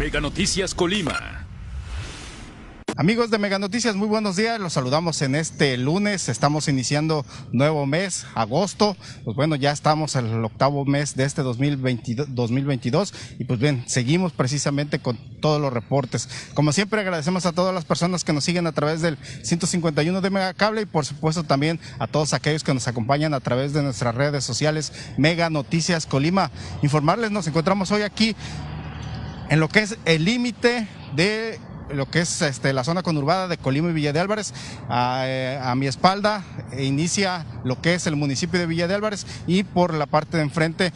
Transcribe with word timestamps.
Mega 0.00 0.18
Noticias 0.18 0.74
Colima. 0.74 1.46
Amigos 2.96 3.30
de 3.30 3.36
Mega 3.36 3.58
Noticias, 3.58 3.96
muy 3.96 4.08
buenos 4.08 4.34
días. 4.34 4.58
Los 4.58 4.72
saludamos 4.72 5.20
en 5.20 5.34
este 5.34 5.76
lunes. 5.76 6.30
Estamos 6.30 6.68
iniciando 6.68 7.26
nuevo 7.52 7.84
mes, 7.84 8.24
agosto. 8.34 8.96
Pues 9.24 9.36
bueno, 9.36 9.56
ya 9.56 9.72
estamos 9.72 10.16
en 10.16 10.24
el 10.24 10.42
octavo 10.42 10.86
mes 10.86 11.16
de 11.16 11.24
este 11.24 11.42
2022, 11.42 12.34
2022 12.34 13.12
y 13.38 13.44
pues 13.44 13.60
bien, 13.60 13.84
seguimos 13.86 14.32
precisamente 14.32 15.00
con 15.00 15.18
todos 15.42 15.60
los 15.60 15.70
reportes. 15.70 16.30
Como 16.54 16.72
siempre, 16.72 17.02
agradecemos 17.02 17.44
a 17.44 17.52
todas 17.52 17.74
las 17.74 17.84
personas 17.84 18.24
que 18.24 18.32
nos 18.32 18.44
siguen 18.44 18.66
a 18.66 18.72
través 18.72 19.02
del 19.02 19.18
151 19.42 20.22
de 20.22 20.30
Megacable 20.30 20.80
y 20.80 20.86
por 20.86 21.04
supuesto 21.04 21.44
también 21.44 21.78
a 21.98 22.06
todos 22.06 22.32
aquellos 22.32 22.64
que 22.64 22.72
nos 22.72 22.88
acompañan 22.88 23.34
a 23.34 23.40
través 23.40 23.74
de 23.74 23.82
nuestras 23.82 24.14
redes 24.14 24.44
sociales 24.44 24.94
Mega 25.18 25.50
Noticias 25.50 26.06
Colima. 26.06 26.50
Informarles, 26.82 27.30
nos 27.30 27.46
encontramos 27.46 27.90
hoy 27.90 28.00
aquí 28.00 28.34
en 29.50 29.60
lo 29.60 29.68
que 29.68 29.80
es 29.80 29.98
el 30.06 30.24
límite 30.24 30.86
de 31.14 31.58
lo 31.94 32.10
que 32.10 32.20
es 32.20 32.42
este, 32.42 32.72
la 32.72 32.84
zona 32.84 33.02
conurbada 33.02 33.48
de 33.48 33.58
Colima 33.58 33.90
y 33.90 33.92
Villa 33.92 34.12
de 34.12 34.20
Álvarez. 34.20 34.52
A, 34.88 35.22
eh, 35.26 35.60
mi 35.76 35.86
espalda 35.86 36.44
inicia 36.78 37.46
lo 37.64 37.80
que 37.80 37.94
es 37.94 38.06
el 38.06 38.16
municipio 38.16 38.58
de 38.58 38.66
Villa 38.66 38.88
de 38.88 38.94
Álvarez 38.94 39.26
y 39.46 39.62
por 39.64 39.94
la 39.94 40.06
parte 40.06 40.36
de 40.36 40.42
enfrente 40.42 40.92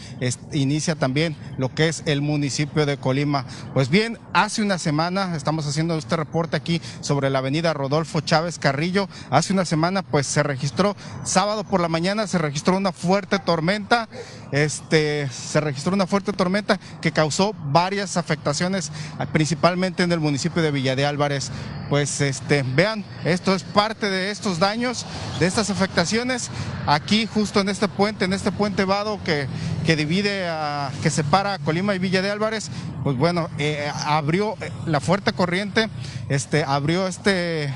inicia 0.53 0.95
también 0.95 1.37
lo 1.59 1.75
que 1.75 1.89
es 1.89 2.03
el 2.07 2.23
municipio 2.23 2.87
de 2.87 2.97
Colima. 2.97 3.45
Pues 3.73 3.89
bien, 3.89 4.19
hace 4.33 4.63
una 4.63 4.79
semana 4.79 5.37
estamos 5.37 5.67
haciendo 5.67 5.97
este 5.97 6.17
reporte 6.17 6.57
aquí 6.57 6.81
sobre 7.01 7.31
la 7.31 7.39
avenida 7.39 7.73
Rodolfo 7.73 8.21
Chávez 8.21 8.59
Carrillo. 8.59 9.09
Hace 9.31 9.53
una 9.53 9.65
semana 9.65 10.03
pues 10.03 10.27
se 10.27 10.43
registró, 10.43 10.97
sábado 11.25 11.65
por 11.65 11.81
la 11.81 11.89
mañana 11.89 12.27
se 12.27 12.39
registró 12.39 12.77
una 12.77 12.93
fuerte 12.93 13.39
tormenta. 13.39 14.09
Este, 14.53 15.29
se 15.31 15.61
registró 15.61 15.95
una 15.95 16.07
fuerte 16.07 16.33
tormenta 16.33 16.79
que 17.01 17.11
causó 17.11 17.55
varias 17.73 18.17
afectaciones, 18.17 18.93
principalmente 19.33 20.05
en 20.05 20.13
el 20.13 20.21
municipio 20.21 20.63
de 20.63 20.71
Villa 20.71 20.84
de 20.85 21.07
Álvarez. 21.07 21.51
Pues 21.89 22.21
este, 22.21 22.63
vean, 22.63 23.05
esto 23.25 23.55
es 23.55 23.63
parte 23.63 24.11
de 24.11 24.31
estos 24.31 24.59
daños, 24.59 25.07
de 25.41 25.47
estas 25.47 25.71
afectaciones. 25.71 26.51
Aquí, 26.87 27.27
justo 27.27 27.61
en 27.61 27.69
este 27.69 27.89
puente, 27.89 28.27
en 28.27 28.33
este 28.33 28.53
puente 28.53 28.85
vado 28.85 29.23
que, 29.25 29.47
que 29.87 29.97
divide, 29.97 30.49
a, 30.49 30.91
que 31.03 31.11
separa 31.11 31.59
Colima 31.59 31.95
y 31.95 31.99
Villa 31.99 32.23
de 32.23 32.31
Álvarez, 32.31 32.71
pues 33.03 33.17
bueno, 33.17 33.49
eh, 33.59 33.91
abrió 34.05 34.57
la 34.87 35.01
fuerte 35.01 35.33
corriente, 35.33 35.89
este, 36.29 36.65
abrió 36.65 37.07
este, 37.07 37.73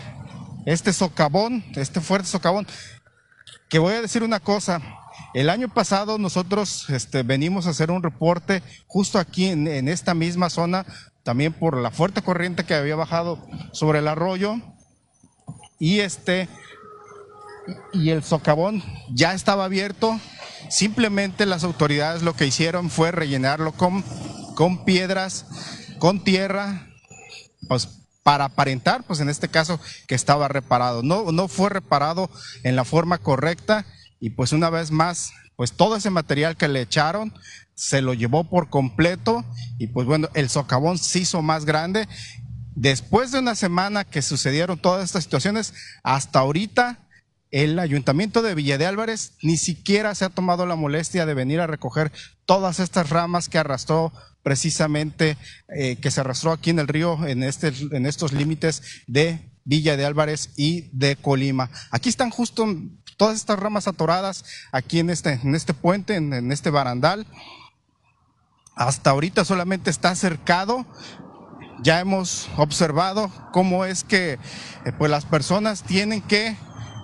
este 0.67 0.93
socavón, 0.93 1.65
este 1.77 2.01
fuerte 2.01 2.29
socavón. 2.29 2.67
Que 3.69 3.79
voy 3.79 3.95
a 3.95 4.03
decir 4.03 4.23
una 4.23 4.41
cosa, 4.41 4.81
el 5.35 5.51
año 5.51 5.69
pasado 5.69 6.17
nosotros 6.17 6.89
este, 6.89 7.23
venimos 7.23 7.67
a 7.67 7.71
hacer 7.71 7.91
un 7.91 8.03
reporte 8.03 8.63
justo 8.87 9.19
aquí 9.19 9.47
en, 9.47 9.69
en, 9.69 9.89
esta 9.89 10.15
misma 10.15 10.49
zona, 10.49 10.87
también 11.29 11.53
por 11.53 11.77
la 11.77 11.91
fuerte 11.91 12.23
corriente 12.23 12.65
que 12.65 12.73
había 12.73 12.97
bajado 12.97 13.39
sobre 13.73 13.99
el 13.99 14.09
arroyo 14.09 14.55
y 15.79 16.01
este 16.01 16.49
y 17.93 18.09
el 18.09 18.25
socavón 18.25 18.83
ya 19.11 19.35
estaba 19.35 19.67
abierto. 19.67 20.19
Simplemente 20.71 21.45
las 21.45 21.65
autoridades 21.65 22.23
lo 22.23 22.33
que 22.33 22.47
hicieron 22.47 22.89
fue 22.89 23.11
rellenarlo 23.11 23.73
con, 23.73 24.03
con 24.55 24.87
piedras, 24.87 25.45
con 25.99 26.25
tierra, 26.25 26.87
pues 27.69 28.07
para 28.23 28.47
aparentar, 28.47 29.03
pues 29.03 29.21
en 29.21 29.29
este 29.29 29.49
caso 29.49 29.79
que 30.07 30.15
estaba 30.15 30.49
reparado. 30.49 31.03
No, 31.03 31.31
no 31.31 31.47
fue 31.47 31.69
reparado 31.69 32.31
en 32.63 32.75
la 32.75 32.87
forma 32.87 33.19
correcta 33.19 33.85
y 34.19 34.31
pues 34.31 34.53
una 34.53 34.71
vez 34.71 34.91
más, 34.91 35.33
pues 35.57 35.73
todo 35.73 35.97
ese 35.97 36.09
material 36.09 36.57
que 36.57 36.69
le 36.69 36.81
echaron 36.81 37.35
se 37.79 38.03
lo 38.03 38.13
llevó 38.13 38.43
por 38.43 38.71
completo 38.71 39.45
y 39.79 39.87
pues 39.87 40.05
bueno, 40.05 40.29
el 40.35 40.51
socavón 40.51 40.99
se 40.99 41.21
hizo 41.21 41.43
más 41.43 41.65
grande. 41.65 42.09
Después 42.75 43.31
de 43.31 43.39
una 43.39 43.55
semana 43.55 44.03
que 44.05 44.21
sucedieron 44.21 44.81
todas 44.81 45.05
estas 45.05 45.23
situaciones, 45.23 45.75
hasta 46.03 46.41
ahorita 46.41 46.99
el 47.53 47.79
ayuntamiento 47.79 48.43
de 48.43 48.57
Villa 48.57 48.79
de 48.79 48.87
Álvarez 48.87 49.35
ni 49.43 49.57
siquiera 49.57 50.17
se 50.17 50.25
ha 50.25 50.29
tomado 50.29 50.67
la 50.67 50.75
molestia 50.75 51.25
de 51.25 51.35
venir 51.35 51.61
a 51.61 51.69
recoger 51.69 52.11
todas 52.47 52.81
estas 52.81 53.11
ramas 53.11 53.49
que 53.49 53.59
arrastró 53.59 54.13
precisamente, 54.43 55.37
eh, 55.69 55.97
que 56.03 56.11
se 56.11 56.21
arrastró 56.21 56.51
aquí 56.51 56.71
en 56.71 56.81
el 56.81 56.89
río, 56.89 57.29
en, 57.29 57.45
este, 57.45 57.73
en 57.93 58.07
estos 58.07 58.33
límites 58.33 58.83
de 59.07 59.53
Villa 59.63 59.97
de 59.97 60.05
Álvarez 60.05 60.51
y 60.57 60.91
de 60.93 61.15
Colima. 61.15 61.71
Aquí 61.93 62.09
están 62.09 62.31
justo 62.31 62.67
todas 63.17 63.37
estas 63.37 63.61
ramas 63.61 63.87
atoradas, 63.87 64.45
aquí 64.73 64.99
en 64.99 65.11
este, 65.11 65.35
en 65.35 65.55
este 65.55 65.75
puente, 65.75 66.17
en, 66.17 66.33
en 66.33 66.51
este 66.51 66.71
barandal. 66.71 67.25
Hasta 68.79 69.11
ahorita 69.11 69.45
solamente 69.45 69.91
está 69.91 70.15
cercado, 70.15 70.87
ya 71.83 71.99
hemos 71.99 72.49
observado 72.57 73.29
cómo 73.53 73.85
es 73.85 74.05
que 74.05 74.35
eh, 74.85 74.93
pues 74.97 75.11
las 75.11 75.25
personas 75.25 75.83
tienen 75.83 76.23
que 76.23 76.57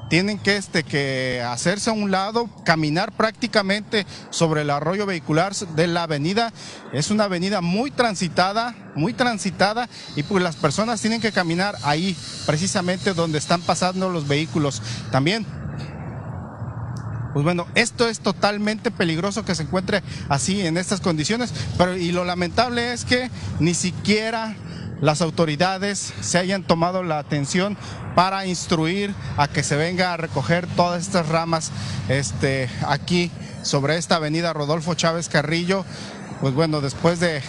tienen 0.08 0.38
que, 0.38 0.56
este, 0.56 0.84
que 0.84 1.42
hacerse 1.44 1.90
a 1.90 1.94
un 1.94 2.10
lado, 2.10 2.48
caminar 2.64 3.10
prácticamente 3.10 4.06
sobre 4.30 4.60
el 4.60 4.70
arroyo 4.70 5.06
vehicular 5.06 5.54
de 5.54 5.86
la 5.88 6.04
avenida. 6.04 6.52
Es 6.92 7.10
una 7.10 7.24
avenida 7.24 7.60
muy 7.60 7.90
transitada, 7.90 8.76
muy 8.94 9.14
transitada, 9.14 9.88
y 10.14 10.22
pues 10.22 10.44
las 10.44 10.56
personas 10.56 11.00
tienen 11.00 11.20
que 11.20 11.32
caminar 11.32 11.74
ahí, 11.82 12.16
precisamente 12.46 13.14
donde 13.14 13.38
están 13.38 13.62
pasando 13.62 14.10
los 14.10 14.28
vehículos. 14.28 14.82
También 15.10 15.46
pues 17.34 17.42
bueno, 17.42 17.66
esto 17.74 18.08
es 18.08 18.20
totalmente 18.20 18.92
peligroso 18.92 19.44
que 19.44 19.56
se 19.56 19.64
encuentre 19.64 20.04
así 20.28 20.64
en 20.64 20.78
estas 20.78 21.00
condiciones, 21.00 21.52
pero 21.76 21.96
y 21.96 22.12
lo 22.12 22.24
lamentable 22.24 22.92
es 22.92 23.04
que 23.04 23.28
ni 23.58 23.74
siquiera 23.74 24.54
las 25.00 25.20
autoridades 25.20 26.14
se 26.20 26.38
hayan 26.38 26.62
tomado 26.62 27.02
la 27.02 27.18
atención 27.18 27.76
para 28.14 28.46
instruir 28.46 29.12
a 29.36 29.48
que 29.48 29.64
se 29.64 29.74
venga 29.74 30.12
a 30.12 30.16
recoger 30.16 30.68
todas 30.76 31.02
estas 31.02 31.28
ramas 31.28 31.72
este, 32.08 32.70
aquí 32.86 33.32
sobre 33.64 33.96
esta 33.96 34.16
avenida 34.16 34.52
Rodolfo 34.52 34.94
Chávez 34.94 35.28
Carrillo. 35.28 35.84
Pues 36.40 36.54
bueno, 36.54 36.80
después 36.80 37.18
de 37.18 37.42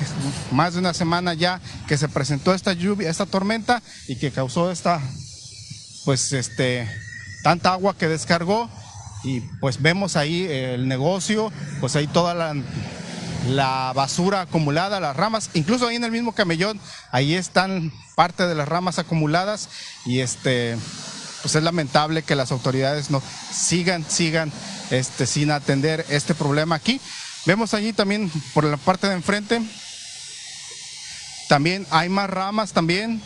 más 0.51 0.73
de 0.73 0.79
una 0.79 0.95
semana 0.95 1.35
ya 1.35 1.61
que 1.87 1.97
se 1.97 2.09
presentó 2.09 2.55
esta 2.55 2.73
lluvia, 2.73 3.11
esta 3.11 3.27
tormenta 3.27 3.83
y 4.07 4.15
que 4.15 4.31
causó 4.31 4.71
esta, 4.71 4.99
pues 6.05 6.33
este, 6.33 6.89
tanta 7.43 7.73
agua 7.73 7.95
que 7.95 8.07
descargó 8.07 8.67
y 9.25 9.41
pues 9.59 9.81
vemos 9.81 10.15
ahí 10.15 10.45
el 10.47 10.87
negocio, 10.87 11.51
pues 11.79 11.95
ahí 11.95 12.07
toda 12.07 12.33
la, 12.35 12.55
la 13.49 13.91
basura 13.93 14.41
acumulada, 14.41 14.99
las 14.99 15.15
ramas, 15.15 15.49
incluso 15.53 15.87
ahí 15.87 15.95
en 15.95 16.03
el 16.03 16.11
mismo 16.11 16.33
camellón, 16.33 16.79
ahí 17.11 17.33
están 17.33 17.91
parte 18.15 18.47
de 18.47 18.55
las 18.55 18.67
ramas 18.67 18.99
acumuladas 18.99 19.69
y 20.05 20.19
este, 20.19 20.77
pues 21.41 21.55
es 21.55 21.63
lamentable 21.63 22.21
que 22.21 22.35
las 22.35 22.51
autoridades 22.51 23.09
no 23.09 23.21
sigan, 23.51 24.05
sigan 24.07 24.51
este, 24.91 25.25
sin 25.25 25.51
atender 25.51 26.05
este 26.09 26.35
problema 26.35 26.75
aquí. 26.75 27.01
Vemos 27.45 27.73
allí 27.73 27.93
también 27.93 28.31
por 28.53 28.63
la 28.63 28.77
parte 28.77 29.07
de 29.07 29.13
enfrente, 29.13 29.61
también 31.49 31.85
hay 31.91 32.09
más 32.09 32.29
ramas 32.29 32.73
también, 32.73 33.21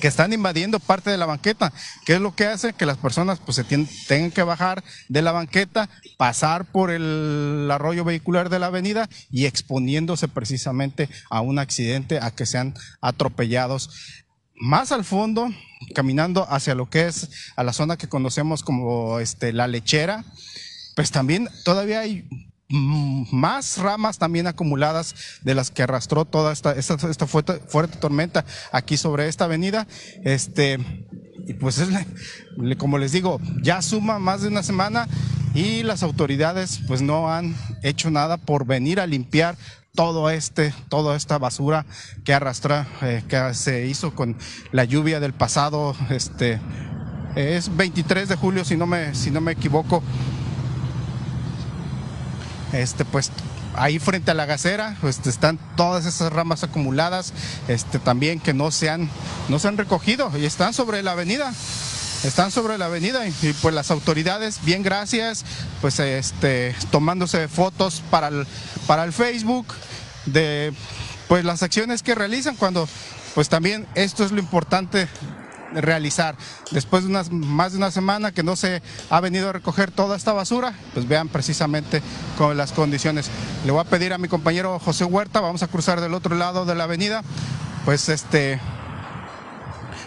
que 0.00 0.08
están 0.08 0.32
invadiendo 0.32 0.80
parte 0.80 1.10
de 1.10 1.16
la 1.16 1.26
banqueta, 1.26 1.72
que 2.04 2.14
es 2.14 2.20
lo 2.20 2.34
que 2.34 2.46
hace 2.46 2.72
que 2.72 2.86
las 2.86 2.98
personas 2.98 3.40
pues 3.40 3.56
se 3.56 3.64
tengan 3.64 4.30
que 4.30 4.42
bajar 4.42 4.82
de 5.08 5.22
la 5.22 5.32
banqueta, 5.32 5.88
pasar 6.16 6.64
por 6.64 6.90
el 6.90 7.68
arroyo 7.70 8.04
vehicular 8.04 8.48
de 8.48 8.58
la 8.58 8.66
avenida 8.66 9.08
y 9.30 9.46
exponiéndose 9.46 10.28
precisamente 10.28 11.08
a 11.30 11.40
un 11.40 11.58
accidente, 11.58 12.18
a 12.20 12.30
que 12.30 12.46
sean 12.46 12.74
atropellados. 13.00 13.90
Más 14.54 14.90
al 14.90 15.04
fondo, 15.04 15.48
caminando 15.94 16.46
hacia 16.50 16.74
lo 16.74 16.90
que 16.90 17.06
es 17.06 17.30
a 17.56 17.62
la 17.62 17.72
zona 17.72 17.96
que 17.96 18.08
conocemos 18.08 18.62
como 18.62 19.20
este, 19.20 19.52
la 19.52 19.68
lechera, 19.68 20.24
pues 20.96 21.10
también 21.12 21.48
todavía 21.64 22.00
hay 22.00 22.28
más 22.70 23.78
ramas 23.78 24.18
también 24.18 24.46
acumuladas 24.46 25.14
de 25.42 25.54
las 25.54 25.70
que 25.70 25.82
arrastró 25.82 26.24
toda 26.24 26.52
esta, 26.52 26.72
esta, 26.72 26.94
esta 27.08 27.26
fuerte, 27.26 27.60
fuerte, 27.66 27.98
tormenta 27.98 28.44
aquí 28.72 28.96
sobre 28.96 29.28
esta 29.28 29.44
avenida. 29.44 29.86
Este, 30.22 30.78
y 31.46 31.54
pues 31.54 31.78
es, 31.78 31.88
como 32.76 32.98
les 32.98 33.12
digo, 33.12 33.40
ya 33.62 33.80
suma 33.80 34.18
más 34.18 34.42
de 34.42 34.48
una 34.48 34.62
semana 34.62 35.08
y 35.54 35.82
las 35.82 36.02
autoridades 36.02 36.80
pues 36.86 37.00
no 37.00 37.32
han 37.32 37.56
hecho 37.82 38.10
nada 38.10 38.36
por 38.36 38.66
venir 38.66 39.00
a 39.00 39.06
limpiar 39.06 39.56
todo 39.94 40.30
este, 40.30 40.74
toda 40.88 41.16
esta 41.16 41.38
basura 41.38 41.86
que 42.24 42.34
arrastra, 42.34 42.86
eh, 43.02 43.22
que 43.28 43.54
se 43.54 43.86
hizo 43.86 44.14
con 44.14 44.36
la 44.72 44.84
lluvia 44.84 45.20
del 45.20 45.32
pasado, 45.32 45.96
este, 46.10 46.60
es 47.34 47.74
23 47.76 48.28
de 48.28 48.36
julio 48.36 48.64
si 48.64 48.76
no 48.76 48.86
me, 48.86 49.14
si 49.14 49.30
no 49.30 49.40
me 49.40 49.52
equivoco, 49.52 50.02
este 52.72 53.04
pues 53.04 53.30
ahí 53.74 53.98
frente 53.98 54.30
a 54.30 54.34
la 54.34 54.46
gasera 54.46 54.96
pues, 55.00 55.20
están 55.26 55.58
todas 55.76 56.06
esas 56.06 56.32
ramas 56.32 56.64
acumuladas 56.64 57.32
este 57.68 57.98
también 57.98 58.40
que 58.40 58.54
no 58.54 58.70
se 58.70 58.90
han 58.90 59.08
no 59.48 59.58
se 59.58 59.68
han 59.68 59.76
recogido 59.76 60.30
y 60.36 60.44
están 60.44 60.74
sobre 60.74 61.02
la 61.02 61.12
avenida 61.12 61.52
están 62.24 62.50
sobre 62.50 62.78
la 62.78 62.86
avenida 62.86 63.26
y, 63.26 63.34
y, 63.42 63.52
pues 63.54 63.74
las 63.74 63.90
autoridades 63.90 64.60
bien 64.64 64.82
gracias 64.82 65.44
pues 65.80 65.98
este 66.00 66.74
tomándose 66.90 67.48
fotos 67.48 68.02
para 68.10 68.28
el, 68.28 68.46
para 68.86 69.04
el 69.04 69.12
Facebook 69.12 69.66
de 70.26 70.72
pues 71.28 71.44
las 71.44 71.62
acciones 71.62 72.02
que 72.02 72.14
realizan 72.14 72.56
cuando 72.56 72.88
pues 73.34 73.48
también 73.48 73.86
esto 73.94 74.24
es 74.24 74.32
lo 74.32 74.40
importante 74.40 75.08
realizar. 75.72 76.36
Después 76.70 77.04
de 77.04 77.10
unas, 77.10 77.30
más 77.30 77.72
de 77.72 77.78
una 77.78 77.90
semana 77.90 78.32
que 78.32 78.42
no 78.42 78.56
se 78.56 78.82
ha 79.10 79.20
venido 79.20 79.48
a 79.48 79.52
recoger 79.52 79.90
toda 79.90 80.16
esta 80.16 80.32
basura, 80.32 80.74
pues 80.94 81.06
vean 81.08 81.28
precisamente 81.28 82.02
con 82.36 82.56
las 82.56 82.72
condiciones. 82.72 83.30
Le 83.64 83.72
voy 83.72 83.80
a 83.80 83.84
pedir 83.84 84.12
a 84.12 84.18
mi 84.18 84.28
compañero 84.28 84.78
José 84.78 85.04
Huerta, 85.04 85.40
vamos 85.40 85.62
a 85.62 85.68
cruzar 85.68 86.00
del 86.00 86.14
otro 86.14 86.36
lado 86.36 86.64
de 86.64 86.74
la 86.74 86.84
avenida, 86.84 87.22
pues 87.84 88.08
este 88.08 88.60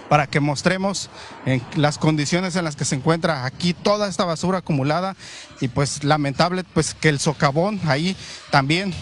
para 0.09 0.27
que 0.27 0.41
mostremos 0.41 1.09
en 1.45 1.61
las 1.77 1.97
condiciones 1.97 2.57
en 2.57 2.65
las 2.65 2.75
que 2.75 2.83
se 2.83 2.95
encuentra 2.95 3.45
aquí 3.45 3.73
toda 3.73 4.09
esta 4.09 4.25
basura 4.25 4.57
acumulada 4.57 5.15
y 5.61 5.69
pues 5.69 6.03
lamentable 6.03 6.65
pues 6.65 6.93
que 6.93 7.07
el 7.07 7.17
socavón 7.17 7.79
ahí 7.85 8.17
también 8.49 8.93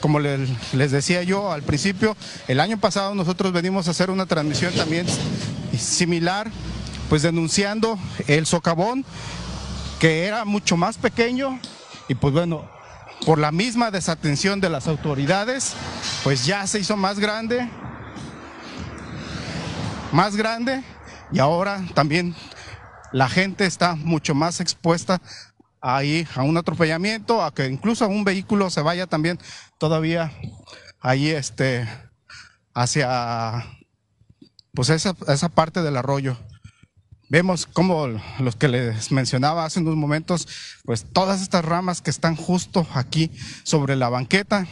como 0.00 0.20
les 0.20 0.90
decía 0.90 1.22
yo 1.24 1.52
al 1.52 1.62
principio, 1.62 2.16
el 2.46 2.60
año 2.60 2.78
pasado 2.78 3.14
nosotros 3.14 3.52
venimos 3.52 3.88
a 3.88 3.90
hacer 3.90 4.10
una 4.10 4.26
transmisión 4.26 4.72
también 4.74 5.06
similar, 5.78 6.50
pues 7.08 7.22
denunciando 7.22 7.98
el 8.26 8.46
socavón, 8.46 9.04
que 9.98 10.26
era 10.26 10.44
mucho 10.44 10.76
más 10.76 10.98
pequeño 10.98 11.58
y 12.08 12.14
pues 12.14 12.34
bueno, 12.34 12.68
por 13.24 13.38
la 13.38 13.52
misma 13.52 13.90
desatención 13.90 14.60
de 14.60 14.68
las 14.70 14.86
autoridades, 14.86 15.74
pues 16.22 16.44
ya 16.44 16.66
se 16.66 16.80
hizo 16.80 16.96
más 16.96 17.18
grande, 17.18 17.68
más 20.12 20.36
grande 20.36 20.82
y 21.32 21.38
ahora 21.38 21.82
también 21.94 22.34
la 23.12 23.28
gente 23.28 23.64
está 23.64 23.94
mucho 23.94 24.34
más 24.34 24.60
expuesta 24.60 25.20
ahí 25.80 26.26
a 26.34 26.42
un 26.42 26.56
atropellamiento, 26.56 27.42
a 27.42 27.54
que 27.54 27.66
incluso 27.66 28.08
un 28.08 28.24
vehículo 28.24 28.70
se 28.70 28.80
vaya 28.80 29.06
también 29.06 29.38
todavía 29.78 30.32
ahí 31.00 31.28
este 31.28 31.86
hacia 32.74 33.64
pues 34.74 34.90
esa, 34.90 35.14
esa 35.28 35.48
parte 35.48 35.82
del 35.82 35.96
arroyo. 35.96 36.36
Vemos 37.30 37.66
como 37.66 38.06
los 38.38 38.56
que 38.56 38.68
les 38.68 39.10
mencionaba 39.10 39.64
hace 39.64 39.80
unos 39.80 39.96
momentos, 39.96 40.46
pues 40.84 41.04
todas 41.10 41.40
estas 41.40 41.64
ramas 41.64 42.02
que 42.02 42.10
están 42.10 42.36
justo 42.36 42.86
aquí 42.94 43.30
sobre 43.64 43.96
la 43.96 44.08
banqueta, 44.08 44.66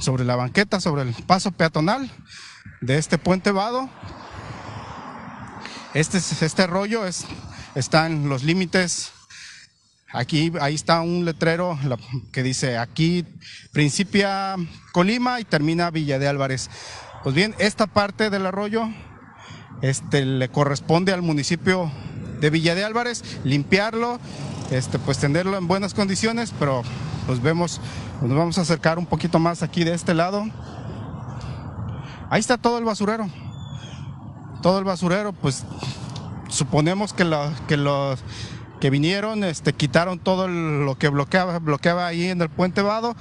sobre 0.00 0.24
la 0.24 0.36
banqueta, 0.36 0.80
sobre 0.80 1.02
el 1.02 1.14
paso 1.26 1.52
peatonal 1.52 2.10
de 2.80 2.98
este 2.98 3.18
puente 3.18 3.50
vado. 3.50 3.90
Este, 5.94 6.18
este 6.18 6.62
arroyo 6.62 7.06
es, 7.06 7.24
está 7.74 8.06
en 8.06 8.28
los 8.28 8.42
límites 8.42 9.12
Aquí, 10.10 10.52
ahí 10.62 10.74
está 10.74 11.02
un 11.02 11.26
letrero 11.26 11.78
que 12.32 12.42
dice 12.42 12.78
aquí 12.78 13.26
principia 13.72 14.56
Colima 14.92 15.38
y 15.38 15.44
termina 15.44 15.90
Villa 15.90 16.18
de 16.18 16.26
Álvarez. 16.26 16.70
Pues 17.22 17.34
bien, 17.34 17.54
esta 17.58 17.86
parte 17.86 18.30
del 18.30 18.46
arroyo 18.46 18.88
este, 19.82 20.24
le 20.24 20.48
corresponde 20.48 21.12
al 21.12 21.22
municipio 21.22 21.90
de 22.40 22.50
Villa 22.50 22.74
de 22.74 22.84
Álvarez 22.84 23.22
limpiarlo, 23.44 24.18
este, 24.70 24.98
pues 24.98 25.18
tenerlo 25.18 25.56
en 25.56 25.66
buenas 25.66 25.94
condiciones, 25.94 26.54
pero 26.58 26.82
pues 27.26 27.42
vemos, 27.42 27.80
nos 28.22 28.36
vamos 28.36 28.58
a 28.58 28.62
acercar 28.62 28.98
un 28.98 29.06
poquito 29.06 29.38
más 29.38 29.62
aquí 29.62 29.84
de 29.84 29.94
este 29.94 30.14
lado. 30.14 30.46
Ahí 32.30 32.40
está 32.40 32.56
todo 32.56 32.78
el 32.78 32.84
basurero. 32.84 33.28
Todo 34.62 34.78
el 34.78 34.84
basurero, 34.84 35.32
pues 35.32 35.64
suponemos 36.48 37.12
que, 37.12 37.24
lo, 37.24 37.52
que 37.66 37.76
los 37.76 38.20
que 38.80 38.90
vinieron, 38.90 39.44
este, 39.44 39.72
quitaron 39.72 40.18
todo 40.18 40.48
lo 40.48 40.96
que 40.96 41.08
bloqueaba, 41.08 41.58
bloqueaba 41.58 42.06
ahí 42.06 42.26
en 42.26 42.40
el 42.40 42.48
puente 42.48 42.82
Vado, 42.82 43.16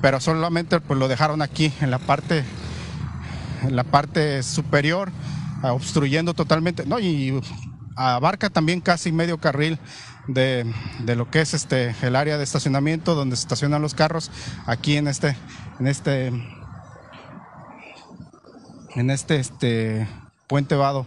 pero 0.00 0.20
solamente 0.20 0.80
pues 0.80 0.98
lo 0.98 1.08
dejaron 1.08 1.42
aquí 1.42 1.72
en 1.80 1.90
la 1.90 1.98
parte, 1.98 2.44
en 3.62 3.76
la 3.76 3.84
parte 3.84 4.42
superior, 4.42 5.10
obstruyendo 5.62 6.34
totalmente, 6.34 6.86
no, 6.86 6.98
y 6.98 7.40
abarca 7.96 8.50
también 8.50 8.80
casi 8.80 9.12
medio 9.12 9.38
carril 9.38 9.78
de, 10.28 10.70
de, 11.00 11.16
lo 11.16 11.30
que 11.30 11.40
es 11.40 11.54
este 11.54 11.94
el 12.02 12.16
área 12.16 12.36
de 12.36 12.44
estacionamiento 12.44 13.14
donde 13.14 13.36
se 13.36 13.42
estacionan 13.42 13.80
los 13.80 13.94
carros 13.94 14.30
aquí 14.66 14.96
en 14.96 15.08
este 15.08 15.36
en 15.78 15.86
este 15.86 16.32
en 18.96 19.10
este 19.10 19.38
este 19.38 20.08
puente 20.46 20.74
vado. 20.74 21.06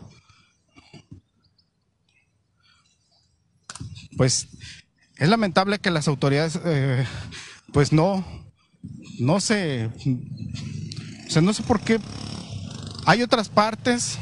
Pues 4.17 4.47
es 5.17 5.29
lamentable 5.29 5.79
que 5.79 5.91
las 5.91 6.07
autoridades 6.07 6.59
eh, 6.65 7.05
pues 7.71 7.93
no, 7.93 8.25
no 9.19 9.39
sé, 9.39 9.89
o 11.27 11.29
sea, 11.29 11.41
no 11.41 11.53
sé 11.53 11.63
por 11.63 11.81
qué 11.81 11.99
hay 13.09 13.23
otras 13.23 13.49
partes 13.49 14.19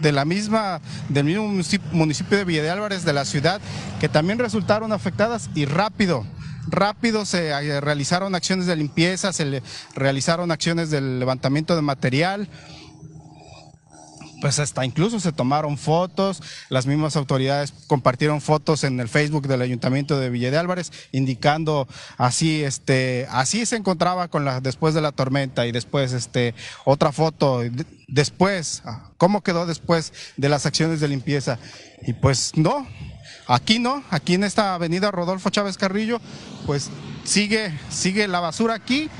de 0.00 0.12
la 0.12 0.24
misma, 0.24 0.80
del 1.10 1.26
mismo 1.26 1.46
municipio, 1.92 2.38
de 2.38 2.44
Villa 2.46 2.62
de 2.62 2.70
Álvarez 2.70 3.04
de 3.04 3.12
la 3.12 3.26
ciudad 3.26 3.60
que 4.00 4.08
también 4.08 4.38
resultaron 4.38 4.94
afectadas 4.94 5.50
y 5.54 5.66
rápido 5.66 6.24
rápido 6.66 7.26
se 7.26 7.48
eh, 7.48 7.80
realizaron 7.82 8.34
acciones 8.34 8.64
de 8.64 8.76
limpieza, 8.76 9.34
se 9.34 9.62
realizaron 9.94 10.50
acciones 10.52 10.90
de 10.90 11.02
levantamiento 11.02 11.76
de 11.76 11.82
material, 11.82 12.48
pues 14.40 14.58
hasta 14.58 14.84
incluso 14.84 15.20
se 15.20 15.32
tomaron 15.32 15.78
fotos, 15.78 16.42
las 16.68 16.86
mismas 16.86 17.16
autoridades 17.16 17.72
compartieron 17.86 18.40
fotos 18.40 18.84
en 18.84 19.00
el 19.00 19.08
Facebook 19.08 19.46
del 19.46 19.62
Ayuntamiento 19.62 20.18
de 20.18 20.30
Villa 20.30 20.50
de 20.50 20.58
Álvarez, 20.58 20.92
indicando 21.12 21.86
así, 22.16 22.64
este, 22.64 23.26
así 23.30 23.66
se 23.66 23.76
encontraba 23.76 24.28
con 24.28 24.44
la, 24.44 24.60
después 24.60 24.94
de 24.94 25.00
la 25.00 25.12
tormenta 25.12 25.66
y 25.66 25.72
después, 25.72 26.12
este, 26.12 26.54
otra 26.84 27.12
foto, 27.12 27.62
después, 28.08 28.82
cómo 29.16 29.42
quedó 29.42 29.66
después 29.66 30.12
de 30.36 30.48
las 30.48 30.66
acciones 30.66 31.00
de 31.00 31.08
limpieza. 31.08 31.58
Y 32.02 32.14
pues 32.14 32.52
no, 32.56 32.86
aquí 33.46 33.78
no, 33.78 34.02
aquí 34.10 34.34
en 34.34 34.44
esta 34.44 34.74
avenida 34.74 35.10
Rodolfo 35.10 35.50
Chávez 35.50 35.76
Carrillo, 35.76 36.20
pues 36.66 36.90
sigue, 37.24 37.78
sigue 37.90 38.28
la 38.28 38.40
basura 38.40 38.74
aquí 38.74 39.10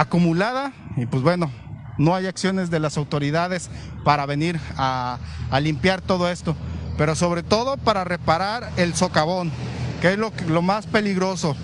acumulada 0.00 0.72
y 0.96 1.04
pues 1.04 1.22
bueno, 1.22 1.50
no 1.98 2.14
hay 2.14 2.26
acciones 2.26 2.70
de 2.70 2.80
las 2.80 2.96
autoridades 2.96 3.68
para 4.02 4.24
venir 4.24 4.58
a, 4.78 5.18
limpiar 5.60 6.00
todo 6.00 6.30
esto, 6.30 6.56
pero 6.96 7.14
sobre 7.14 7.42
todo 7.42 7.76
para 7.76 8.02
reparar 8.04 8.70
el 8.78 8.94
socavón, 8.94 9.52
que 10.00 10.12
es 10.14 10.18
lo, 10.18 10.32
lo 10.48 10.62
más 10.62 10.86
peligroso. 10.86 11.54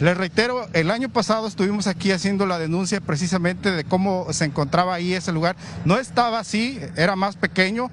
Les 0.00 0.16
reitero, 0.16 0.68
el 0.74 0.90
año 0.90 1.08
pasado 1.08 1.46
estuvimos 1.46 1.86
aquí 1.86 2.12
haciendo 2.12 2.44
la 2.44 2.58
denuncia 2.58 3.00
precisamente 3.00 3.70
de 3.70 3.84
cómo 3.84 4.26
se 4.32 4.44
encontraba 4.44 4.94
ahí 4.94 5.14
ese 5.14 5.32
lugar. 5.32 5.56
No 5.86 5.96
estaba 5.96 6.40
así, 6.40 6.78
era 6.96 7.16
más 7.16 7.36
pequeño 7.36 7.90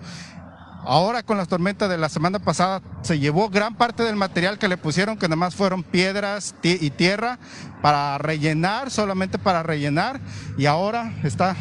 Ahora 0.85 1.23
con 1.23 1.37
las 1.37 1.47
tormentas 1.47 1.89
de 1.89 1.97
la 1.97 2.09
semana 2.09 2.39
pasada 2.39 2.81
se 3.01 3.19
llevó 3.19 3.49
gran 3.49 3.75
parte 3.75 4.03
del 4.03 4.15
material 4.15 4.57
que 4.57 4.67
le 4.67 4.77
pusieron, 4.77 5.17
que 5.17 5.27
nada 5.27 5.35
más 5.35 5.55
fueron 5.55 5.83
piedras 5.83 6.55
y 6.63 6.89
tierra 6.89 7.37
para 7.81 8.17
rellenar, 8.17 8.89
solamente 8.89 9.37
para 9.37 9.61
rellenar, 9.61 10.19
y 10.57 10.65
ahora 10.65 11.13
está 11.23 11.55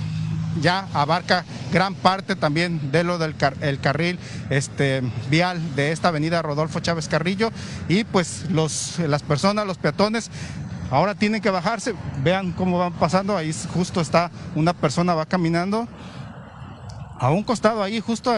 ya 0.60 0.88
abarca 0.92 1.44
gran 1.72 1.94
parte 1.94 2.36
también 2.36 2.90
de 2.90 3.04
lo 3.04 3.18
del 3.18 3.34
el 3.60 3.80
carril 3.80 4.18
este, 4.50 5.02
vial 5.30 5.76
de 5.76 5.92
esta 5.92 6.08
avenida 6.08 6.42
Rodolfo 6.42 6.80
Chávez 6.80 7.08
Carrillo 7.08 7.50
y 7.88 8.04
pues 8.04 8.46
los, 8.50 8.98
las 8.98 9.22
personas, 9.22 9.66
los 9.66 9.78
peatones 9.78 10.30
ahora 10.90 11.14
tienen 11.14 11.42
que 11.42 11.50
bajarse, 11.50 11.94
vean 12.22 12.52
cómo 12.52 12.78
van 12.78 12.94
pasando, 12.94 13.36
ahí 13.36 13.54
justo 13.74 14.00
está 14.00 14.30
una 14.54 14.72
persona 14.72 15.14
va 15.14 15.26
caminando 15.26 15.86
a 17.18 17.30
un 17.30 17.42
costado 17.42 17.82
ahí, 17.82 18.00
justo 18.00 18.32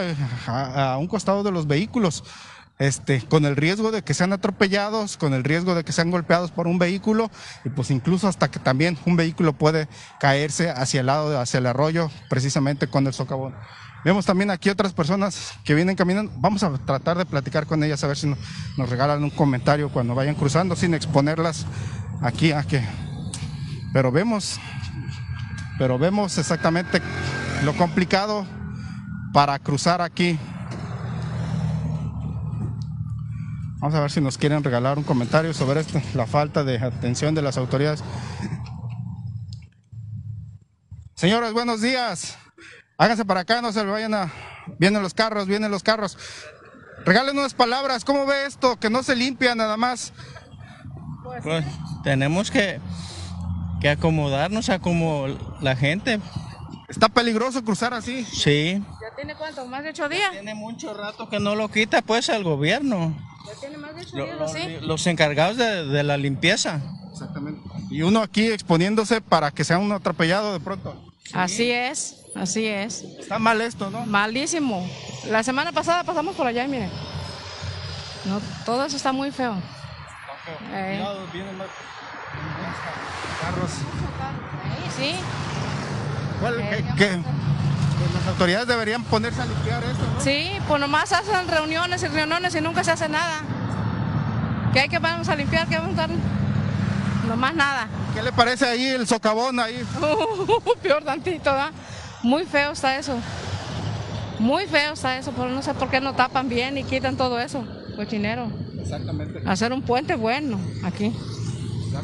a, 0.47 0.97
un 0.97 1.07
costado 1.07 1.43
de 1.43 1.51
los 1.51 1.67
vehículos. 1.67 2.23
Este, 2.79 3.21
con 3.21 3.45
el 3.45 3.55
riesgo 3.55 3.91
de 3.91 4.01
que 4.01 4.15
sean 4.15 4.33
atropellados, 4.33 5.15
con 5.15 5.35
el 5.35 5.43
riesgo 5.43 5.75
de 5.75 5.83
que 5.83 5.91
sean 5.91 6.09
golpeados 6.09 6.49
por 6.49 6.65
un 6.65 6.79
vehículo 6.79 7.29
y 7.63 7.69
pues 7.69 7.91
incluso 7.91 8.27
hasta 8.27 8.49
que 8.49 8.57
también 8.57 8.97
un 9.05 9.15
vehículo 9.15 9.53
puede 9.53 9.87
caerse 10.19 10.71
hacia 10.71 11.01
el 11.01 11.05
lado, 11.05 11.39
hacia 11.39 11.59
el 11.59 11.67
arroyo, 11.67 12.09
precisamente 12.27 12.87
con 12.87 13.05
el 13.05 13.13
socavón. 13.13 13.53
Vemos 14.03 14.25
también 14.25 14.49
aquí 14.49 14.71
otras 14.71 14.93
personas 14.93 15.53
que 15.63 15.75
vienen 15.75 15.95
caminando. 15.95 16.31
Vamos 16.37 16.63
a 16.63 16.71
tratar 16.71 17.19
de 17.19 17.25
platicar 17.25 17.67
con 17.67 17.83
ellas 17.83 18.03
a 18.03 18.07
ver 18.07 18.17
si 18.17 18.33
nos 18.77 18.89
regalan 18.89 19.23
un 19.23 19.29
comentario 19.29 19.89
cuando 19.89 20.15
vayan 20.15 20.33
cruzando 20.33 20.75
sin 20.75 20.95
exponerlas 20.95 21.67
aquí 22.19 22.51
a 22.51 22.63
que. 22.63 22.83
Pero 23.93 24.11
vemos, 24.11 24.59
pero 25.77 25.99
vemos 25.99 26.39
exactamente 26.39 26.99
lo 27.63 27.77
complicado 27.77 28.47
para 29.33 29.59
cruzar 29.59 30.01
aquí. 30.01 30.37
Vamos 33.79 33.95
a 33.95 34.01
ver 34.01 34.11
si 34.11 34.21
nos 34.21 34.37
quieren 34.37 34.63
regalar 34.63 34.97
un 34.97 35.03
comentario 35.03 35.53
sobre 35.53 35.79
esto, 35.79 35.99
la 36.13 36.27
falta 36.27 36.63
de 36.63 36.77
atención 36.77 37.33
de 37.33 37.41
las 37.41 37.57
autoridades. 37.57 38.03
Señores, 41.15 41.53
buenos 41.53 41.81
días. 41.81 42.37
Háganse 42.97 43.25
para 43.25 43.41
acá, 43.41 43.61
no 43.61 43.71
se 43.71 43.83
vayan 43.83 44.13
a... 44.13 44.31
Vienen 44.77 45.01
los 45.01 45.15
carros, 45.15 45.47
vienen 45.47 45.71
los 45.71 45.81
carros. 45.81 46.17
Regalen 47.05 47.37
unas 47.37 47.55
palabras. 47.55 48.05
¿Cómo 48.05 48.25
ve 48.27 48.45
esto? 48.45 48.77
Que 48.79 48.89
no 48.89 49.01
se 49.01 49.15
limpia 49.15 49.55
nada 49.55 49.77
más. 49.77 50.13
Pues 51.41 51.65
tenemos 52.03 52.51
que, 52.51 52.79
que 53.79 53.89
acomodarnos 53.89 54.69
a 54.69 54.79
como 54.79 55.25
la 55.61 55.75
gente. 55.75 56.19
¿Está 56.91 57.09
peligroso 57.09 57.63
cruzar 57.63 57.93
así? 57.93 58.23
Sí. 58.25 58.81
¿Ya 59.01 59.15
tiene 59.15 59.35
cuánto? 59.35 59.65
¿Más 59.65 59.83
de 59.83 59.89
ocho 59.89 60.07
días? 60.09 60.31
Tiene 60.31 60.53
mucho 60.53 60.93
rato 60.93 61.29
que 61.29 61.39
no 61.39 61.55
lo 61.55 61.69
quita 61.69 62.01
pues 62.01 62.29
el 62.29 62.43
gobierno. 62.43 63.15
¿Ya 63.47 63.59
tiene 63.59 63.77
más 63.77 63.95
de 63.95 64.01
ocho 64.01 64.17
Lo- 64.17 64.25
días 64.25 64.37
lo- 64.37 64.45
así? 64.45 64.77
los 64.81 65.07
encargados 65.07 65.57
de, 65.57 65.85
de 65.87 66.03
la 66.03 66.17
limpieza. 66.17 66.81
Exactamente. 67.11 67.61
Y 67.89 68.01
uno 68.03 68.21
aquí 68.21 68.47
exponiéndose 68.51 69.21
para 69.21 69.51
que 69.51 69.63
sea 69.63 69.77
un 69.77 69.91
atropellado 69.91 70.53
de 70.53 70.59
pronto. 70.59 70.95
Así 71.33 71.71
es, 71.71 72.25
así 72.35 72.67
es. 72.67 73.03
Está 73.19 73.39
mal 73.39 73.61
esto, 73.61 73.89
¿no? 73.89 74.05
Malísimo. 74.05 74.85
La 75.29 75.43
semana 75.43 75.71
pasada 75.71 76.03
pasamos 76.03 76.35
por 76.35 76.45
allá 76.47 76.65
y 76.65 76.67
miren. 76.67 76.89
No, 78.25 78.39
todo 78.65 78.85
eso 78.85 78.97
está 78.97 79.11
muy 79.13 79.31
feo. 79.31 79.55
Eh. 80.73 80.97
Cuidado, 80.99 81.27
vienen 81.31 81.57
más 81.57 81.67
carros. 83.41 83.71
Sí, 83.71 83.85
¿Cuál- 84.17 85.15
Eh, 85.15 85.19
Pues 86.41 88.13
las 88.15 88.27
autoridades 88.27 88.67
deberían 88.67 89.03
ponerse 89.03 89.41
a 89.41 89.45
limpiar 89.45 89.83
esto, 89.83 90.03
¿no? 90.15 90.21
sí, 90.21 90.49
pues 90.67 90.81
nomás 90.81 91.11
hacen 91.11 91.47
reuniones 91.47 92.01
y 92.01 92.07
reuniones 92.07 92.55
y 92.55 92.61
nunca 92.61 92.83
se 92.83 92.91
hace 92.91 93.07
nada. 93.07 93.41
¿Qué 94.73 94.79
hay 94.79 94.89
que 94.89 94.97
vamos 94.97 95.29
a 95.29 95.35
limpiar? 95.35 95.67
¿Qué 95.67 95.77
vamos 95.77 95.93
a 95.93 96.07
dar? 96.07 96.09
Nomás 97.27 97.53
nada. 97.53 97.87
¿Qué 98.15 98.23
le 98.23 98.31
parece 98.31 98.65
ahí 98.65 98.87
el 98.87 99.05
socavón 99.07 99.59
ahí? 99.59 99.85
Peor 100.81 101.03
tantito, 101.03 101.51
¿verdad? 101.51 101.71
Muy 102.23 102.45
feo 102.45 102.71
está 102.71 102.97
eso. 102.97 103.15
Muy 104.39 104.65
feo 104.65 104.93
está 104.93 105.17
eso, 105.17 105.31
pero 105.33 105.49
no 105.49 105.61
sé 105.61 105.73
por 105.75 105.89
qué 105.89 106.01
no 106.01 106.13
tapan 106.15 106.49
bien 106.49 106.77
y 106.77 106.83
quitan 106.83 107.17
todo 107.17 107.39
eso. 107.39 107.63
Cochinero. 107.95 108.47
Exactamente. 108.79 109.41
Hacer 109.45 109.71
un 109.73 109.83
puente 109.83 110.15
bueno 110.15 110.59
aquí. 110.83 111.13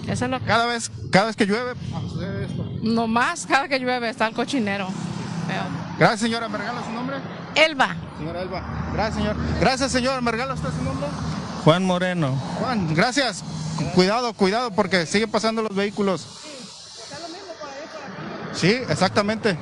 Eso 0.07 0.25
es 0.25 0.31
lo 0.31 0.39
que... 0.39 0.45
Cada 0.45 0.65
vez, 0.67 0.91
cada 1.11 1.27
vez 1.27 1.35
que 1.35 1.45
llueve, 1.45 1.73
sucede 2.09 2.45
esto. 2.45 2.66
Nomás 2.81 3.45
cada 3.45 3.67
que 3.67 3.79
llueve 3.79 4.09
está 4.09 4.27
el 4.27 4.33
cochinero. 4.33 4.87
Feo. 4.87 5.63
Gracias, 5.97 6.21
señora. 6.21 6.47
¿Me 6.49 6.57
regala 6.57 6.83
su 6.83 6.91
nombre? 6.91 7.17
Elba. 7.55 7.95
Señora 8.17 8.41
Elba. 8.41 8.63
Gracias, 8.93 9.15
señor. 9.15 9.35
Gracias, 9.59 9.91
señor. 9.91 10.21
¿Me 10.21 10.31
regala 10.31 10.53
usted 10.53 10.69
su 10.69 10.83
nombre? 10.83 11.07
Juan 11.63 11.83
Moreno. 11.85 12.35
Juan, 12.59 12.93
gracias. 12.93 13.43
Cuidado, 13.93 14.33
cuidado, 14.33 14.71
porque 14.71 15.05
siguen 15.05 15.29
pasando 15.29 15.61
los 15.61 15.75
vehículos. 15.75 16.25
Sí, 18.53 18.79
exactamente. 18.89 19.57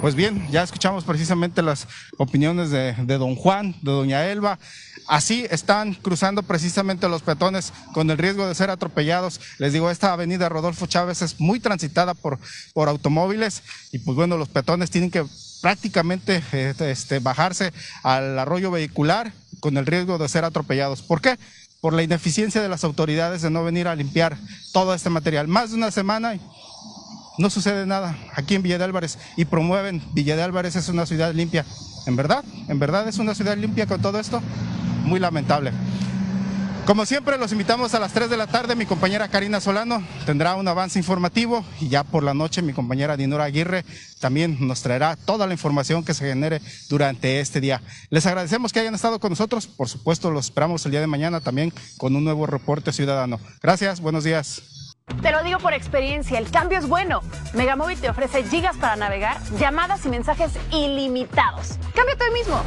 Pues 0.00 0.14
bien, 0.14 0.46
ya 0.52 0.62
escuchamos 0.62 1.02
precisamente 1.02 1.60
las 1.60 1.88
opiniones 2.18 2.70
de, 2.70 2.94
don 3.18 3.34
Juan, 3.34 3.74
de 3.82 3.90
doña 3.90 4.26
Elba. 4.26 4.60
Así 5.08 5.44
están 5.50 5.94
cruzando 5.94 6.44
precisamente 6.44 7.08
los 7.08 7.22
peatones 7.22 7.72
con 7.92 8.08
el 8.08 8.16
riesgo 8.16 8.46
de 8.46 8.54
ser 8.54 8.70
atropellados. 8.70 9.40
Les 9.58 9.72
digo, 9.72 9.90
esta 9.90 10.12
avenida 10.12 10.48
Rodolfo 10.48 10.86
Chávez 10.86 11.22
es 11.22 11.40
muy 11.40 11.58
transitada 11.58 12.14
por, 12.14 12.38
por 12.74 12.88
automóviles 12.88 13.64
y 13.90 13.98
pues 13.98 14.16
bueno, 14.16 14.36
los 14.36 14.48
peatones 14.48 14.90
tienen 14.90 15.10
que 15.10 15.24
prácticamente 15.62 16.44
eh, 16.52 16.74
este, 16.78 17.18
bajarse 17.18 17.72
al 18.04 18.38
arroyo 18.38 18.70
vehicular 18.70 19.32
con 19.58 19.76
el 19.78 19.86
riesgo 19.86 20.16
de 20.18 20.28
ser 20.28 20.44
atropellados. 20.44 21.02
¿Por 21.02 21.20
qué? 21.20 21.40
Por 21.80 21.92
la 21.92 22.04
ineficiencia 22.04 22.62
de 22.62 22.68
las 22.68 22.84
autoridades 22.84 23.42
de 23.42 23.50
no 23.50 23.64
venir 23.64 23.88
a 23.88 23.96
limpiar 23.96 24.38
todo 24.72 24.94
este 24.94 25.10
material. 25.10 25.48
Más 25.48 25.70
de 25.70 25.76
una 25.76 25.90
semana 25.90 26.38
no 27.38 27.50
sucede 27.50 27.86
nada 27.86 28.16
aquí 28.34 28.54
en 28.54 28.62
Villa 28.62 28.78
de 28.78 28.84
Álvarez 28.84 29.18
y 29.36 29.44
promueven 29.44 30.02
Villa 30.12 30.36
de 30.36 30.42
Álvarez 30.42 30.76
es 30.76 30.88
una 30.88 31.06
ciudad 31.06 31.32
limpia. 31.32 31.64
¿En 32.06 32.16
verdad? 32.16 32.44
¿En 32.68 32.78
verdad 32.78 33.08
es 33.08 33.18
una 33.18 33.34
ciudad 33.34 33.56
limpia 33.56 33.86
con 33.86 34.00
todo 34.00 34.18
esto? 34.18 34.42
Muy 35.04 35.20
lamentable. 35.20 35.72
Como 36.88 37.04
siempre, 37.04 37.36
los 37.36 37.52
invitamos 37.52 37.92
a 37.92 38.00
las 38.00 38.14
3 38.14 38.30
de 38.30 38.38
la 38.38 38.46
tarde. 38.46 38.74
Mi 38.74 38.86
compañera 38.86 39.28
Karina 39.28 39.60
Solano 39.60 40.02
tendrá 40.24 40.54
un 40.54 40.66
avance 40.66 40.98
informativo 40.98 41.62
y 41.82 41.90
ya 41.90 42.02
por 42.02 42.22
la 42.22 42.32
noche 42.32 42.62
mi 42.62 42.72
compañera 42.72 43.18
Dinora 43.18 43.44
Aguirre 43.44 43.84
también 44.20 44.56
nos 44.66 44.80
traerá 44.80 45.14
toda 45.14 45.46
la 45.46 45.52
información 45.52 46.02
que 46.02 46.14
se 46.14 46.26
genere 46.26 46.62
durante 46.88 47.40
este 47.40 47.60
día. 47.60 47.82
Les 48.08 48.24
agradecemos 48.24 48.72
que 48.72 48.80
hayan 48.80 48.94
estado 48.94 49.20
con 49.20 49.28
nosotros. 49.28 49.66
Por 49.66 49.90
supuesto, 49.90 50.30
los 50.30 50.46
esperamos 50.46 50.86
el 50.86 50.92
día 50.92 51.02
de 51.02 51.06
mañana 51.06 51.40
también 51.40 51.74
con 51.98 52.16
un 52.16 52.24
nuevo 52.24 52.46
reporte 52.46 52.90
ciudadano. 52.90 53.38
Gracias, 53.60 54.00
buenos 54.00 54.24
días. 54.24 54.77
Te 55.22 55.32
lo 55.32 55.42
digo 55.42 55.58
por 55.58 55.72
experiencia, 55.72 56.38
el 56.38 56.50
cambio 56.50 56.78
es 56.78 56.86
bueno. 56.86 57.22
Megamóvil 57.52 58.00
te 58.00 58.08
ofrece 58.08 58.44
gigas 58.44 58.76
para 58.76 58.96
navegar, 58.96 59.36
llamadas 59.58 60.06
y 60.06 60.08
mensajes 60.08 60.52
ilimitados. 60.70 61.78
Cámbiate 61.94 62.24
hoy 62.24 62.30
mismo. 62.32 62.62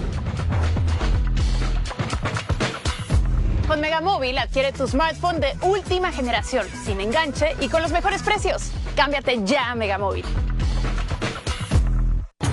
Con 3.67 3.79
Megamóvil 3.79 4.37
adquiere 4.37 4.73
tu 4.73 4.85
smartphone 4.85 5.39
de 5.39 5.53
última 5.61 6.11
generación, 6.11 6.67
sin 6.83 6.99
enganche 6.99 7.55
y 7.61 7.69
con 7.69 7.81
los 7.81 7.91
mejores 7.91 8.21
precios. 8.21 8.71
Cámbiate 8.97 9.39
ya 9.45 9.71
a 9.71 9.75
Megamóvil. 9.75 10.25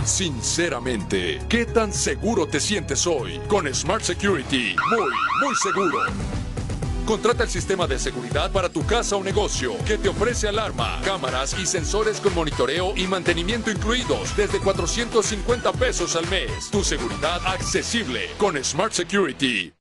Sinceramente, 0.04 1.40
¿qué 1.49 1.66
tan 1.66 1.92
seguro 1.92 2.47
te 2.47 2.61
sientes 2.61 3.07
hoy? 3.07 3.40
Con 3.49 3.73
Smart 3.75 4.02
Security, 4.02 4.76
muy, 4.90 5.11
muy 5.42 5.54
seguro. 5.57 5.99
Contrata 7.09 7.43
el 7.43 7.49
sistema 7.49 7.87
de 7.87 7.99
seguridad 7.99 8.53
para 8.53 8.69
tu 8.69 8.85
casa 8.85 9.17
o 9.17 9.25
negocio 9.25 9.73
que 9.87 9.97
te 9.97 10.11
ofrece 10.11 10.47
alarma, 10.47 11.00
cámaras 11.03 11.59
y 11.59 11.65
sensores 11.65 12.21
con 12.21 12.35
monitoreo 12.35 12.93
y 12.95 13.07
mantenimiento 13.07 13.71
incluidos 13.71 14.37
desde 14.37 14.59
450 14.59 15.73
pesos 15.73 16.17
al 16.17 16.29
mes. 16.29 16.69
Tu 16.71 16.85
seguridad 16.85 17.41
accesible 17.47 18.29
con 18.37 18.62
Smart 18.62 18.93
Security. 18.93 19.73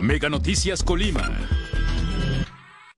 Mega 0.00 0.28
Noticias 0.28 0.82
Colima. 0.82 1.30